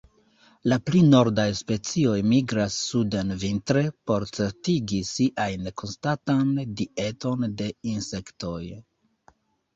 La 0.71 0.75
pli 0.85 1.01
nordaj 1.09 1.43
specioj 1.59 2.15
migras 2.31 2.77
suden 2.85 3.33
vintre, 3.43 3.83
por 4.11 4.25
certigi 4.39 5.03
siajn 5.11 5.69
konstantan 5.83 6.59
dieton 6.81 7.47
de 7.63 7.71
insektoj. 7.95 8.59